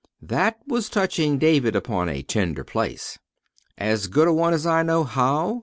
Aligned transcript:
That 0.23 0.57
was 0.65 0.89
touching 0.89 1.37
David 1.37 1.75
upon 1.75 2.09
a 2.09 2.23
tender 2.23 2.63
place. 2.63 3.19
"As 3.77 4.07
good 4.07 4.27
a 4.27 4.33
one 4.33 4.51
as 4.55 4.65
I 4.65 4.81
know 4.81 5.03
how?" 5.03 5.59